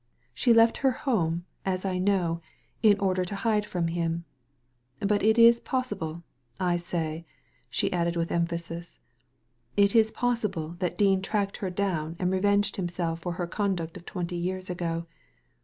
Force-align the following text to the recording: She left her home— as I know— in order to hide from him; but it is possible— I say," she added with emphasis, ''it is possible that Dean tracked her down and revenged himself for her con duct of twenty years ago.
She 0.33 0.51
left 0.51 0.77
her 0.77 0.89
home— 0.89 1.45
as 1.63 1.85
I 1.85 1.99
know— 1.99 2.41
in 2.81 2.99
order 2.99 3.23
to 3.23 3.35
hide 3.35 3.67
from 3.67 3.87
him; 3.89 4.25
but 4.99 5.21
it 5.21 5.37
is 5.37 5.59
possible— 5.59 6.23
I 6.73 6.77
say," 6.77 7.23
she 7.69 7.93
added 7.93 8.15
with 8.15 8.31
emphasis, 8.31 8.97
''it 9.77 9.93
is 9.95 10.09
possible 10.11 10.75
that 10.79 10.97
Dean 10.97 11.21
tracked 11.21 11.57
her 11.57 11.69
down 11.69 12.15
and 12.17 12.31
revenged 12.31 12.77
himself 12.77 13.19
for 13.19 13.33
her 13.33 13.45
con 13.45 13.75
duct 13.75 13.95
of 13.95 14.07
twenty 14.07 14.37
years 14.37 14.71
ago. 14.71 15.05